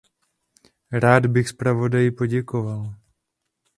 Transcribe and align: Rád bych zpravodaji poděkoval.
Rád 0.91 1.25
bych 1.25 1.47
zpravodaji 1.49 2.11
poděkoval. 2.11 2.95